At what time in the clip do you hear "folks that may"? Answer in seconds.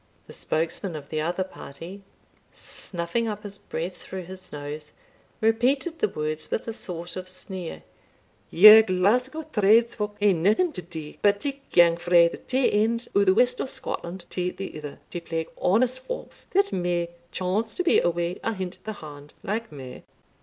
15.99-17.11